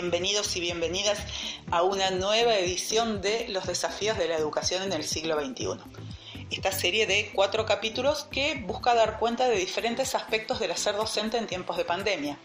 bienvenidos 0.00 0.54
y 0.54 0.60
bienvenidas 0.60 1.18
a 1.72 1.82
una 1.82 2.12
nueva 2.12 2.54
edición 2.54 3.20
de 3.20 3.48
Los 3.48 3.66
desafíos 3.66 4.16
de 4.16 4.28
la 4.28 4.36
educación 4.36 4.84
en 4.84 4.92
el 4.92 5.02
siglo 5.02 5.34
XXI. 5.44 5.70
Esta 6.52 6.70
serie 6.70 7.08
de 7.08 7.32
cuatro 7.34 7.66
capítulos 7.66 8.28
que 8.30 8.62
busca 8.64 8.94
dar 8.94 9.18
cuenta 9.18 9.48
de 9.48 9.56
diferentes 9.56 10.14
aspectos 10.14 10.60
del 10.60 10.70
hacer 10.70 10.94
docente 10.94 11.36
en 11.36 11.48
tiempos 11.48 11.76
de 11.76 11.84
pandemia. 11.84 12.38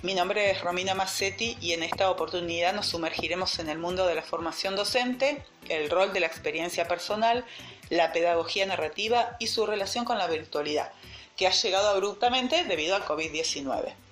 Mi 0.00 0.14
nombre 0.14 0.50
es 0.50 0.62
Romina 0.62 0.94
Massetti 0.94 1.58
y 1.60 1.72
en 1.72 1.82
esta 1.82 2.08
oportunidad 2.10 2.72
nos 2.72 2.86
sumergiremos 2.86 3.58
en 3.58 3.68
el 3.68 3.76
mundo 3.76 4.06
de 4.06 4.14
la 4.14 4.22
formación 4.22 4.74
docente, 4.74 5.44
el 5.68 5.90
rol 5.90 6.14
de 6.14 6.20
la 6.20 6.28
experiencia 6.28 6.88
personal, 6.88 7.44
la 7.90 8.10
pedagogía 8.14 8.64
narrativa 8.64 9.36
y 9.38 9.48
su 9.48 9.66
relación 9.66 10.06
con 10.06 10.16
la 10.16 10.28
virtualidad, 10.28 10.92
que 11.36 11.46
ha 11.46 11.50
llegado 11.50 11.90
abruptamente 11.90 12.64
debido 12.64 12.96
al 12.96 13.04
COVID-19. 13.04 14.05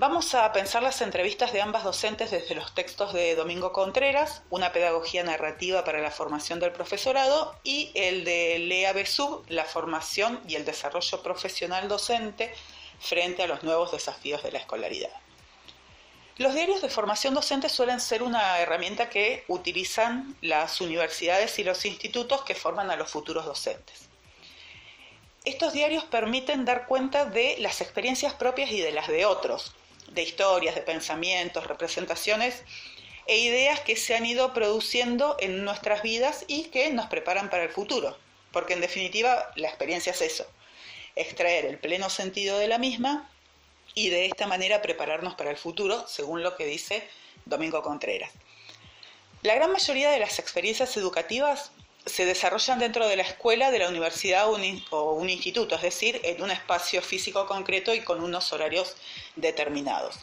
Vamos 0.00 0.34
a 0.34 0.50
pensar 0.54 0.82
las 0.82 1.02
entrevistas 1.02 1.52
de 1.52 1.60
ambas 1.60 1.84
docentes 1.84 2.30
desde 2.30 2.54
los 2.54 2.74
textos 2.74 3.12
de 3.12 3.34
Domingo 3.34 3.70
Contreras, 3.70 4.40
una 4.48 4.72
pedagogía 4.72 5.22
narrativa 5.22 5.84
para 5.84 6.00
la 6.00 6.10
formación 6.10 6.58
del 6.58 6.72
profesorado, 6.72 7.54
y 7.64 7.92
el 7.94 8.24
de 8.24 8.60
Lea 8.60 8.94
Besub, 8.94 9.44
la 9.50 9.66
formación 9.66 10.40
y 10.48 10.54
el 10.54 10.64
desarrollo 10.64 11.22
profesional 11.22 11.86
docente 11.86 12.54
frente 12.98 13.42
a 13.42 13.46
los 13.46 13.62
nuevos 13.62 13.92
desafíos 13.92 14.42
de 14.42 14.52
la 14.52 14.60
escolaridad. 14.60 15.12
Los 16.38 16.54
diarios 16.54 16.80
de 16.80 16.88
formación 16.88 17.34
docente 17.34 17.68
suelen 17.68 18.00
ser 18.00 18.22
una 18.22 18.58
herramienta 18.58 19.10
que 19.10 19.44
utilizan 19.48 20.34
las 20.40 20.80
universidades 20.80 21.58
y 21.58 21.64
los 21.64 21.84
institutos 21.84 22.40
que 22.44 22.54
forman 22.54 22.90
a 22.90 22.96
los 22.96 23.10
futuros 23.10 23.44
docentes. 23.44 24.08
Estos 25.44 25.74
diarios 25.74 26.04
permiten 26.04 26.64
dar 26.64 26.86
cuenta 26.86 27.26
de 27.26 27.56
las 27.58 27.82
experiencias 27.82 28.32
propias 28.32 28.70
y 28.70 28.80
de 28.80 28.92
las 28.92 29.08
de 29.08 29.26
otros, 29.26 29.74
de 30.10 30.22
historias, 30.22 30.74
de 30.74 30.82
pensamientos, 30.82 31.66
representaciones 31.66 32.62
e 33.26 33.38
ideas 33.38 33.80
que 33.80 33.96
se 33.96 34.16
han 34.16 34.26
ido 34.26 34.52
produciendo 34.52 35.36
en 35.40 35.64
nuestras 35.64 36.02
vidas 36.02 36.44
y 36.48 36.64
que 36.64 36.90
nos 36.90 37.06
preparan 37.06 37.50
para 37.50 37.62
el 37.62 37.70
futuro. 37.70 38.16
Porque 38.52 38.74
en 38.74 38.80
definitiva 38.80 39.50
la 39.56 39.68
experiencia 39.68 40.12
es 40.12 40.20
eso, 40.20 40.46
extraer 41.14 41.64
el 41.64 41.78
pleno 41.78 42.10
sentido 42.10 42.58
de 42.58 42.68
la 42.68 42.78
misma 42.78 43.30
y 43.94 44.10
de 44.10 44.26
esta 44.26 44.46
manera 44.46 44.82
prepararnos 44.82 45.34
para 45.34 45.50
el 45.50 45.56
futuro, 45.56 46.06
según 46.06 46.42
lo 46.42 46.56
que 46.56 46.66
dice 46.66 47.06
Domingo 47.44 47.82
Contreras. 47.82 48.30
La 49.42 49.54
gran 49.54 49.72
mayoría 49.72 50.10
de 50.10 50.18
las 50.18 50.38
experiencias 50.38 50.96
educativas 50.96 51.72
se 52.06 52.24
desarrollan 52.24 52.78
dentro 52.78 53.06
de 53.06 53.16
la 53.16 53.22
escuela, 53.22 53.70
de 53.70 53.78
la 53.78 53.88
universidad 53.88 54.48
o 54.48 55.12
un, 55.12 55.30
instituto, 55.30 55.74
es 55.74 55.82
decir, 55.82 56.20
en 56.24 56.42
un 56.42 56.50
espacio 56.50 57.02
físico 57.02 57.46
concreto 57.46 57.94
y 57.94 58.00
con 58.00 58.22
unos 58.22 58.52
horarios 58.52 58.96
determinados. 59.36 60.18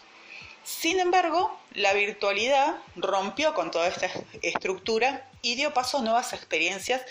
Sin 0.64 1.00
embargo, 1.00 1.58
la 1.74 1.94
virtualidad 1.94 2.76
rompió 2.96 3.54
con 3.54 3.72
toda 3.72 3.88
esta 3.88 4.10
estructura 4.42 5.30
y 5.42 5.56
dio 5.56 5.74
paso 5.74 6.00
a 6.00 6.02
nuevas 6.02 6.34
experiencias 6.34 7.04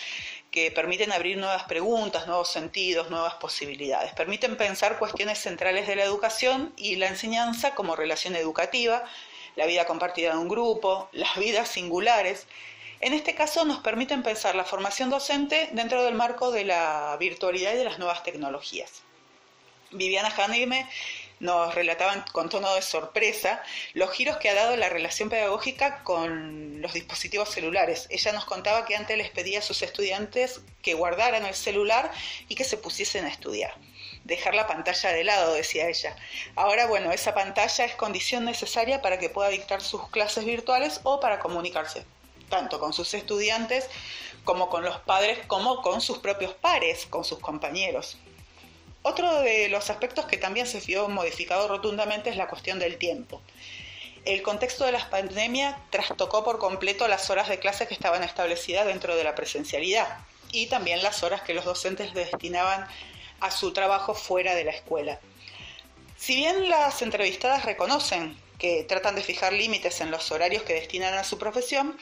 que 0.50 0.70
permiten 0.70 1.12
abrir 1.12 1.39
nuevas 1.39 1.64
preguntas, 1.64 2.27
nuevos 2.27 2.50
sentidos, 2.50 3.09
nuevas 3.09 3.34
posibilidades. 3.34 4.12
Permiten 4.12 4.56
pensar 4.56 4.98
cuestiones 4.98 5.39
centrales 5.39 5.87
de 5.87 5.97
la 5.97 6.05
educación 6.05 6.75
y 6.77 6.97
la 6.97 7.09
enseñanza 7.09 7.75
como 7.75 7.97
relación 7.97 8.37
educativa, 8.37 9.05
la 9.55 9.67
vida 9.67 9.87
compartida 9.87 10.33
en 10.33 10.39
un 10.39 10.48
grupo, 10.48 11.09
las 11.12 11.37
vidas 11.39 11.69
singulares 11.69 12.47
en 13.00 13.12
este 13.12 13.34
caso 13.34 13.64
nos 13.64 13.80
permiten 13.80 14.22
pensar 14.22 14.55
la 14.55 14.64
formación 14.64 15.11
docente 15.11 15.69
dentro 15.72 16.02
del 16.02 16.14
marco 16.14 16.50
de 16.50 16.64
la 16.64 17.16
virtualidad 17.20 17.75
y 17.75 17.77
de 17.77 17.84
las 17.84 17.98
nuevas 17.98 18.22
tecnologías. 18.22 19.03
Viviana 19.91 20.33
Hanime 20.36 20.88
nos 21.38 21.75
relataban 21.75 22.25
con 22.33 22.48
tono 22.48 22.75
de 22.75 22.80
sorpresa 22.80 23.62
los 23.92 24.11
giros 24.11 24.38
que 24.38 24.48
ha 24.48 24.55
dado 24.55 24.77
la 24.77 24.88
relación 24.88 25.28
pedagógica 25.28 26.03
con 26.03 26.81
los 26.81 26.94
dispositivos 26.94 27.50
celulares. 27.50 28.06
Ella 28.09 28.32
nos 28.32 28.47
contaba 28.47 28.87
que 28.87 28.97
antes 28.97 29.19
les 29.19 29.31
pedía 29.31 29.59
a 29.59 29.62
sus 29.62 29.82
estudiantes 29.82 30.62
que 30.81 30.94
guardaran 30.94 31.44
el 31.44 31.54
celular 31.54 32.10
y 32.48 32.54
que 32.54 32.65
se 32.65 32.78
pusiesen 32.78 33.26
a 33.26 33.28
estudiar. 33.28 33.75
Dejar 34.25 34.54
la 34.54 34.66
pantalla 34.66 35.12
de 35.12 35.25
lado, 35.25 35.53
decía 35.53 35.88
ella. 35.88 36.16
Ahora, 36.56 36.87
bueno, 36.87 37.12
esa 37.12 37.34
pantalla 37.34 37.84
es 37.84 37.94
condición 37.94 38.44
necesaria 38.44 39.03
para 39.03 39.19
que 39.19 39.28
pueda 39.28 39.50
dictar 39.50 39.82
sus 39.82 40.09
clases 40.09 40.47
virtuales 40.47 41.00
o 41.04 41.21
para 41.21 41.38
comunicarse 41.38 42.04
tanto 42.49 42.79
con 42.79 42.93
sus 42.93 43.12
estudiantes 43.15 43.89
como 44.45 44.69
con 44.69 44.84
los 44.84 44.99
padres, 45.01 45.41
como 45.47 45.83
con 45.83 46.01
sus 46.01 46.19
propios 46.19 46.55
pares, 46.55 47.07
con 47.07 47.25
sus 47.25 47.39
compañeros. 47.39 48.17
Otro 49.03 49.41
de 49.41 49.69
los 49.69 49.91
aspectos 49.91 50.27
que 50.27 50.37
también 50.37 50.67
se 50.67 50.81
vio 50.81 51.09
modificado 51.09 51.69
rotundamente 51.69 52.31
es 52.31 52.37
la 52.37 52.49
cuestión 52.49 52.79
del 52.79 52.97
tiempo. 52.99 53.41
El 54.25 54.43
contexto 54.43 54.84
de 54.84 54.93
la 54.93 55.09
pandemia 55.09 55.79
trastocó 55.91 56.43
por 56.43 56.59
completo 56.59 57.07
las 57.07 57.31
horas 57.31 57.49
de 57.49 57.61
clase 57.61 57.87
que 57.87 57.95
estaban 57.95 58.25
establecidas 58.25 58.87
dentro 58.87 59.15
de 59.15 59.23
la 59.23 59.37
presencialidad 59.37 60.19
y 60.51 60.67
también 60.67 61.03
las 61.03 61.23
horas 61.23 61.43
que 61.43 61.55
los 61.55 61.65
docentes 61.65 62.15
destinaban 62.15 62.89
a 63.39 63.51
su 63.51 63.73
trabajo 63.73 64.15
fuera 64.15 64.55
de 64.55 64.65
la 64.65 64.73
escuela. 64.73 65.21
Si 66.17 66.34
bien 66.34 66.69
las 66.69 67.03
entrevistadas 67.03 67.65
reconocen 67.65 68.37
que 68.59 68.84
tratan 68.84 69.15
de 69.15 69.23
fijar 69.23 69.53
límites 69.53 70.01
en 70.01 70.11
los 70.11 70.33
horarios 70.33 70.63
que 70.63 70.75
destinan 70.75 71.15
a 71.15 71.25
su 71.25 71.39
profesión, 71.39 71.97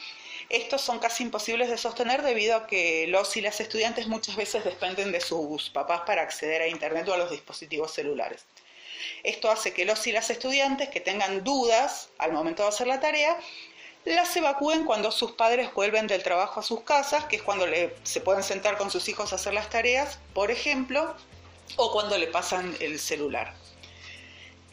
estos 0.49 0.81
son 0.81 0.99
casi 0.99 1.23
imposibles 1.23 1.69
de 1.69 1.77
sostener 1.77 2.21
debido 2.21 2.55
a 2.55 2.67
que 2.67 3.07
los 3.07 3.35
y 3.35 3.41
las 3.41 3.59
estudiantes 3.59 4.07
muchas 4.07 4.35
veces 4.35 4.63
dependen 4.63 5.11
de 5.11 5.21
sus 5.21 5.69
papás 5.69 6.01
para 6.05 6.21
acceder 6.21 6.61
a 6.61 6.67
Internet 6.67 7.07
o 7.09 7.13
a 7.13 7.17
los 7.17 7.31
dispositivos 7.31 7.91
celulares. 7.91 8.45
Esto 9.23 9.49
hace 9.49 9.73
que 9.73 9.85
los 9.85 10.05
y 10.07 10.11
las 10.11 10.29
estudiantes 10.29 10.89
que 10.89 11.01
tengan 11.01 11.43
dudas 11.43 12.09
al 12.17 12.31
momento 12.31 12.63
de 12.63 12.69
hacer 12.69 12.87
la 12.87 12.99
tarea, 12.99 13.37
las 14.03 14.35
evacúen 14.37 14.85
cuando 14.85 15.11
sus 15.11 15.31
padres 15.31 15.73
vuelven 15.73 16.05
del 16.05 16.21
trabajo 16.21 16.59
a 16.59 16.63
sus 16.63 16.81
casas, 16.81 17.25
que 17.25 17.37
es 17.37 17.41
cuando 17.41 17.65
se 18.03 18.21
pueden 18.21 18.43
sentar 18.43 18.77
con 18.77 18.91
sus 18.91 19.09
hijos 19.09 19.33
a 19.33 19.37
hacer 19.37 19.53
las 19.53 19.69
tareas, 19.69 20.19
por 20.33 20.51
ejemplo, 20.51 21.15
o 21.75 21.91
cuando 21.91 22.17
le 22.17 22.27
pasan 22.27 22.75
el 22.79 22.99
celular. 22.99 23.55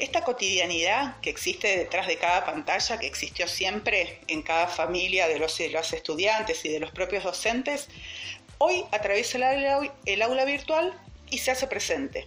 Esta 0.02 0.24
cotidianidad 0.24 1.20
que 1.20 1.30
existe 1.30 1.76
detrás 1.76 2.08
de 2.08 2.18
cada 2.18 2.44
pantalla, 2.44 2.98
que 2.98 3.06
existió 3.06 3.46
siempre 3.46 4.18
en 4.26 4.42
cada 4.42 4.66
familia 4.66 5.28
de 5.28 5.38
los, 5.38 5.60
estudiantes 5.60 6.64
y 6.64 6.70
de 6.70 6.80
los 6.80 6.90
propios 6.90 7.22
docentes, 7.22 7.86
hoy 8.58 8.84
atraviesa 8.90 9.38
el 9.38 10.22
aula, 10.22 10.44
virtual 10.44 10.92
y 11.30 11.38
se 11.38 11.52
hace 11.52 11.68
presente. 11.68 12.26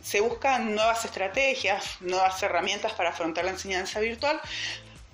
Se 0.00 0.20
buscan 0.20 0.76
nuevas 0.76 1.04
estrategias, 1.04 1.96
nuevas 1.98 2.40
herramientas 2.40 2.92
para 2.92 3.10
afrontar 3.10 3.46
la 3.46 3.50
enseñanza 3.50 3.98
virtual, 3.98 4.40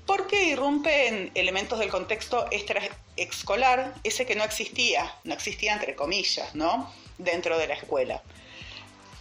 porque 0.05 0.45
irrumpen 0.45 1.31
elementos 1.35 1.79
del 1.79 1.89
contexto 1.89 2.47
extraescolar, 2.51 3.95
ese 4.05 4.27
que 4.27 4.35
no 4.35 4.45
existía, 4.45 5.11
no 5.25 5.33
existía 5.33 5.73
entre 5.73 5.97
comillas, 5.97 6.55
¿no? 6.55 6.93
Dentro 7.17 7.57
de 7.57 7.67
la 7.67 7.75
escuela. 7.77 8.23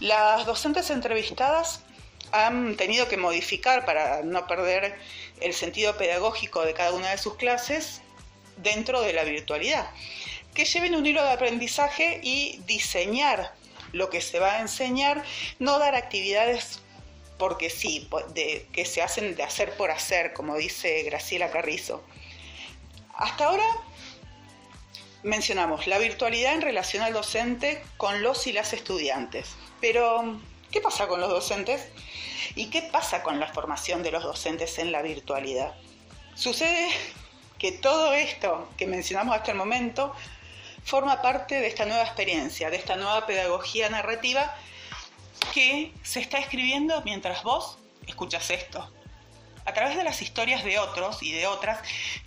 Las 0.02 0.46
docentes 0.46 0.90
entrevistadas 0.90 1.82
han 2.34 2.76
tenido 2.76 3.08
que 3.08 3.16
modificar 3.16 3.86
para 3.86 4.24
no 4.24 4.48
perder 4.48 4.98
el 5.40 5.54
sentido 5.54 5.96
pedagógico 5.98 6.66
de 6.66 6.74
cada 6.74 6.92
una 6.92 7.12
de 7.12 7.18
sus 7.18 7.36
clases 7.36 8.02
dentro 8.58 9.02
de 9.02 9.14
la 9.14 9.24
virtualidad. 9.24 9.90
Que 10.54 10.66
lleven 10.66 10.96
un 10.96 11.06
hilo 11.06 11.24
de 11.24 11.32
aprendizaje 11.32 12.20
y 12.24 12.60
diseñar 12.66 13.54
lo 13.92 14.10
que 14.10 14.20
se 14.20 14.40
va 14.40 14.56
a 14.56 14.62
enseñar, 14.62 15.24
no 15.60 15.78
dar 15.78 15.96
actividades 15.96 16.82
porque 17.38 17.70
sí, 17.70 18.10
de, 18.34 18.68
que 18.74 18.86
se 18.86 19.02
hacen 19.02 19.36
de 19.36 19.44
hacer 19.44 19.76
por 19.78 19.92
hacer, 19.92 20.34
como 20.34 20.56
dice 20.58 21.04
Graciela 21.04 21.52
Carrizo. 21.52 22.04
Hasta 23.14 23.46
ahora 23.46 23.68
mencionamos 25.22 25.86
la 25.86 26.00
virtualidad 26.00 26.54
en 26.56 26.62
relación 26.62 27.04
al 27.04 27.14
docente 27.14 27.84
con 27.98 28.24
los 28.24 28.48
y 28.48 28.54
las 28.54 28.74
estudiantes, 28.74 29.52
pero 29.80 30.40
¿qué 30.74 30.82
pasa 30.82 31.08
con 31.08 31.22
los 31.22 31.30
docentes? 31.30 31.88
¿Y 32.56 32.72
qué 32.72 32.82
pasa 32.82 33.22
con 33.22 33.40
la 33.40 33.48
formación 33.48 34.02
de 34.02 34.12
los 34.12 34.24
docentes 34.24 34.80
en 34.80 34.92
la 34.92 35.04
virtualidad? 35.04 35.76
Sucede 36.36 36.90
que 37.60 37.72
todo 37.72 38.14
esto 38.14 38.68
que 38.76 38.88
mencionamos 38.88 39.36
hasta 39.36 39.52
el 39.52 39.58
momento 39.58 40.14
forma 40.84 41.22
parte 41.22 41.62
de 41.62 41.68
esta 41.68 41.86
nueva 41.86 42.04
experiencia, 42.04 42.72
de 42.72 42.78
esta 42.78 42.96
nueva 42.96 43.26
pedagogía 43.28 43.88
narrativa 43.90 44.54
que 45.54 45.94
se 46.02 46.20
está 46.20 46.40
escribiendo 46.40 47.02
mientras 47.04 47.44
vos 47.44 47.78
escuchas 48.08 48.50
esto. 48.50 48.92
A 49.66 49.74
través 49.74 49.96
de 49.96 50.04
las 50.04 50.22
historias 50.22 50.64
de 50.64 50.78
otros 50.78 51.24
y 51.24 51.32
de 51.32 51.48
otras, 51.48 51.80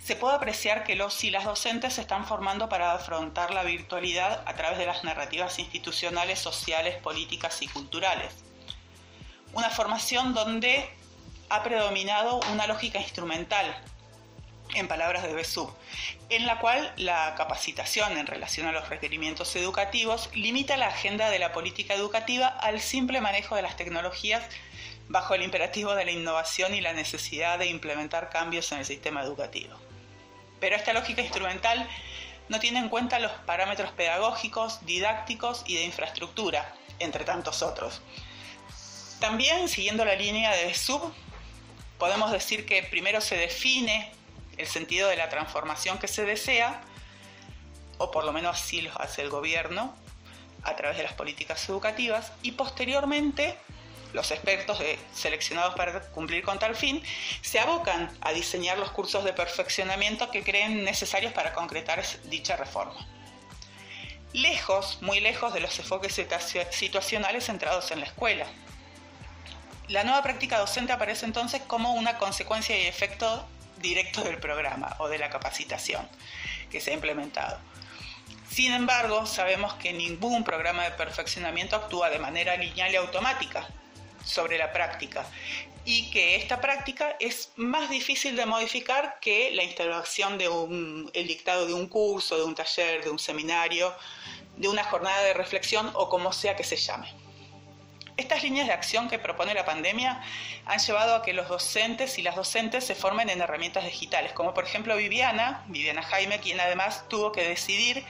se 0.03 0.15
puede 0.15 0.35
apreciar 0.35 0.83
que 0.83 0.95
los 0.95 1.23
y 1.23 1.29
las 1.29 1.45
docentes 1.45 1.93
se 1.93 2.01
están 2.01 2.25
formando 2.25 2.67
para 2.67 2.93
afrontar 2.93 3.51
la 3.51 3.63
virtualidad 3.63 4.43
a 4.45 4.53
través 4.55 4.79
de 4.79 4.87
las 4.87 5.03
narrativas 5.03 5.59
institucionales, 5.59 6.39
sociales, 6.39 6.95
políticas 6.95 7.61
y 7.61 7.67
culturales. 7.67 8.33
Una 9.53 9.69
formación 9.69 10.33
donde 10.33 10.89
ha 11.49 11.63
predominado 11.63 12.39
una 12.51 12.67
lógica 12.67 12.99
instrumental, 12.99 13.65
en 14.75 14.87
palabras 14.87 15.23
de 15.23 15.33
Besú, 15.33 15.71
en 16.29 16.45
la 16.45 16.59
cual 16.59 16.93
la 16.97 17.35
capacitación 17.35 18.17
en 18.17 18.27
relación 18.27 18.67
a 18.67 18.71
los 18.71 18.89
requerimientos 18.89 19.55
educativos 19.55 20.29
limita 20.33 20.77
la 20.77 20.87
agenda 20.87 21.29
de 21.29 21.39
la 21.39 21.53
política 21.53 21.93
educativa 21.93 22.47
al 22.47 22.81
simple 22.81 23.21
manejo 23.21 23.55
de 23.55 23.61
las 23.61 23.77
tecnologías 23.77 24.43
bajo 25.09 25.33
el 25.33 25.43
imperativo 25.43 25.95
de 25.95 26.05
la 26.05 26.11
innovación 26.11 26.73
y 26.73 26.81
la 26.81 26.93
necesidad 26.93 27.59
de 27.59 27.67
implementar 27.67 28.29
cambios 28.29 28.71
en 28.71 28.79
el 28.79 28.85
sistema 28.85 29.23
educativo. 29.23 29.75
Pero 30.59 30.75
esta 30.75 30.93
lógica 30.93 31.21
instrumental 31.21 31.87
no 32.49 32.59
tiene 32.59 32.79
en 32.79 32.89
cuenta 32.89 33.19
los 33.19 33.31
parámetros 33.31 33.91
pedagógicos, 33.91 34.85
didácticos 34.85 35.63
y 35.65 35.75
de 35.75 35.83
infraestructura, 35.83 36.73
entre 36.99 37.25
tantos 37.25 37.61
otros. 37.61 38.01
También, 39.19 39.67
siguiendo 39.67 40.05
la 40.05 40.15
línea 40.15 40.51
de 40.51 40.73
sub, 40.73 41.13
podemos 41.97 42.31
decir 42.31 42.65
que 42.65 42.83
primero 42.83 43.21
se 43.21 43.35
define 43.35 44.11
el 44.57 44.67
sentido 44.67 45.09
de 45.09 45.15
la 45.15 45.29
transformación 45.29 45.97
que 45.99 46.07
se 46.07 46.25
desea, 46.25 46.81
o 47.97 48.11
por 48.11 48.23
lo 48.25 48.33
menos 48.33 48.61
así 48.61 48.81
lo 48.81 48.99
hace 49.01 49.21
el 49.21 49.29
gobierno 49.29 49.95
a 50.63 50.75
través 50.75 50.97
de 50.97 51.03
las 51.03 51.13
políticas 51.13 51.67
educativas, 51.69 52.31
y 52.41 52.51
posteriormente 52.51 53.57
los 54.13 54.31
expertos 54.31 54.79
seleccionados 55.13 55.75
para 55.75 56.01
cumplir 56.11 56.43
con 56.43 56.59
tal 56.59 56.75
fin 56.75 57.03
se 57.41 57.59
abocan 57.59 58.15
a 58.21 58.31
diseñar 58.31 58.77
los 58.77 58.91
cursos 58.91 59.23
de 59.23 59.33
perfeccionamiento 59.33 60.31
que 60.31 60.43
creen 60.43 60.83
necesarios 60.83 61.33
para 61.33 61.53
concretar 61.53 62.03
dicha 62.25 62.55
reforma. 62.55 63.07
Lejos, 64.33 65.01
muy 65.01 65.19
lejos 65.19 65.53
de 65.53 65.61
los 65.61 65.77
enfoques 65.79 66.21
situacionales 66.71 67.45
centrados 67.45 67.91
en 67.91 68.01
la 68.01 68.05
escuela. 68.05 68.45
La 69.87 70.03
nueva 70.03 70.21
práctica 70.21 70.59
docente 70.59 70.91
aparece 70.91 71.25
entonces 71.25 71.61
como 71.65 71.93
una 71.93 72.17
consecuencia 72.17 72.77
y 72.77 72.87
efecto 72.87 73.47
directo 73.77 74.21
del 74.21 74.37
programa 74.37 74.95
o 74.99 75.07
de 75.07 75.17
la 75.17 75.29
capacitación 75.29 76.07
que 76.69 76.81
se 76.81 76.91
ha 76.91 76.93
implementado. 76.93 77.59
Sin 78.49 78.73
embargo, 78.73 79.25
sabemos 79.25 79.75
que 79.75 79.93
ningún 79.93 80.43
programa 80.43 80.83
de 80.83 80.91
perfeccionamiento 80.91 81.75
actúa 81.75 82.09
de 82.09 82.19
manera 82.19 82.55
lineal 82.57 82.91
y 82.91 82.95
automática, 82.95 83.67
sobre 84.27 84.57
la 84.57 84.71
práctica 84.71 85.25
y 85.89 86.11
que 86.11 86.35
esta 86.35 86.59
práctica 86.59 87.15
es 87.17 87.53
más 87.55 87.89
difícil 87.89 88.35
de 88.35 88.45
modificar 88.45 89.19
que 89.21 89.51
la 89.53 89.63
instalación 89.63 90.37
de 90.37 90.49
un, 90.49 91.09
el 91.13 91.27
dictado 91.27 91.65
de 91.65 91.73
un 91.73 91.87
curso, 91.87 92.35
de 92.35 92.43
un 92.43 92.53
taller, 92.53 93.05
de 93.05 93.09
un 93.09 93.17
seminario, 93.17 93.95
de 94.57 94.67
una 94.67 94.83
jornada 94.83 95.21
de 95.23 95.33
reflexión 95.33 95.89
o 95.93 96.09
como 96.09 96.33
sea 96.33 96.57
que 96.57 96.65
se 96.65 96.75
llame. 96.75 97.07
Estas 98.17 98.43
líneas 98.43 98.67
de 98.67 98.73
acción 98.73 99.07
que 99.07 99.17
propone 99.17 99.53
la 99.53 99.63
pandemia 99.63 100.21
han 100.65 100.79
llevado 100.79 101.15
a 101.15 101.21
que 101.21 101.31
los 101.31 101.47
docentes 101.47 102.19
y 102.19 102.21
las 102.21 102.35
docentes 102.35 102.83
se 102.83 102.93
formen 102.93 103.29
en 103.29 103.39
herramientas 103.39 103.85
digitales, 103.85 104.33
como 104.33 104.53
por 104.53 104.65
ejemplo 104.65 104.97
Viviana, 104.97 105.63
Viviana 105.67 106.03
Jaime, 106.03 106.39
quien 106.39 106.59
además 106.59 107.07
tuvo 107.07 107.31
que 107.31 107.47
decidir 107.47 108.03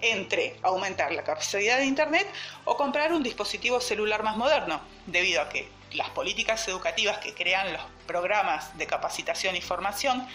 entre 0.00 0.56
aumentar 0.62 1.12
la 1.12 1.24
capacidad 1.24 1.78
de 1.78 1.86
Internet 1.86 2.26
o 2.64 2.76
comprar 2.76 3.12
un 3.12 3.22
dispositivo 3.22 3.80
celular 3.80 4.22
más 4.22 4.36
moderno, 4.36 4.80
debido 5.06 5.40
a 5.40 5.48
que 5.48 5.68
las 5.92 6.10
políticas 6.10 6.66
educativas 6.68 7.18
que 7.18 7.34
crean 7.34 7.72
los 7.72 7.82
programas 8.06 8.76
de 8.76 8.86
capacitación 8.86 9.56
y 9.56 9.60
formación 9.60 10.26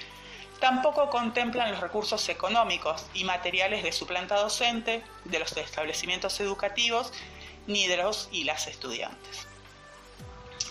tampoco 0.60 1.10
contemplan 1.10 1.72
los 1.72 1.82
recursos 1.82 2.30
económicos 2.30 3.06
y 3.14 3.24
materiales 3.24 3.84
de 3.84 3.92
su 3.92 4.06
planta 4.08 4.36
docente, 4.36 5.04
de 5.26 5.40
los 5.40 5.56
establecimientos 5.58 6.40
educativos, 6.40 7.12
ni 7.68 7.88
de 7.88 7.98
los 7.98 8.30
y 8.32 8.44
las 8.44 8.68
estudiantes. 8.68 9.48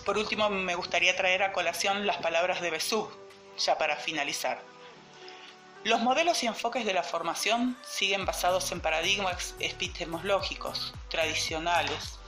Por 0.04 0.16
último, 0.16 0.48
me 0.48 0.74
gustaría 0.76 1.16
traer 1.16 1.42
a 1.42 1.52
colación 1.52 2.06
las 2.06 2.16
palabras 2.18 2.60
de 2.60 2.70
Besú, 2.70 3.10
ya 3.58 3.76
para 3.78 3.96
finalizar. 3.96 4.69
Los 5.82 6.02
modelos 6.02 6.42
y 6.42 6.46
enfoques 6.46 6.84
de 6.84 6.92
la 6.92 7.02
formación 7.02 7.74
siguen 7.82 8.26
basados 8.26 8.70
en 8.70 8.82
paradigmas 8.82 9.54
epistemológicos, 9.60 10.92
tradicionales, 11.08 12.19